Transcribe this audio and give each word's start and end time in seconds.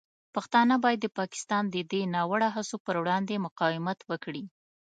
پښتانه 0.35 0.75
باید 0.83 0.99
د 1.03 1.07
پاکستان 1.19 1.63
د 1.69 1.75
دې 1.91 2.01
ناوړه 2.15 2.49
هڅو 2.55 2.75
پر 2.85 2.95
وړاندې 3.01 3.43
مقاومت 3.45 3.99
وکړي. 4.11 4.43